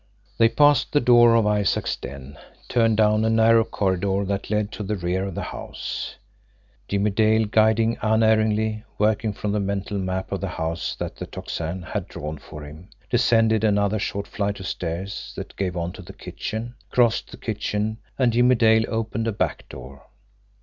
[0.39, 2.35] They passed the door of Isaac's den,
[2.67, 6.15] turned down a narrow corridor that led to the rear of the house
[6.87, 11.83] Jimmie Dale guiding unerringly, working from the mental map of the house that the Tocsin
[11.83, 16.73] had drawn for him descended another short flight of stairs that gave on the kitchen,
[16.89, 20.07] crossed the kitchen, and Jimmie Dale opened a back door.